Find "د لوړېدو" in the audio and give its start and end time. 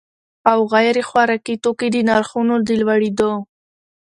2.67-3.31